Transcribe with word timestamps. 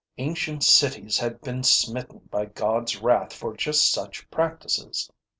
Ancient 0.17 0.63
cities 0.63 1.19
had 1.19 1.41
been 1.41 1.61
smitten 1.61 2.21
by 2.31 2.45
God's 2.45 2.97
wrath 3.03 3.31
for 3.33 3.55
just 3.55 3.91
such 3.91 4.27
practices. 4.31 5.11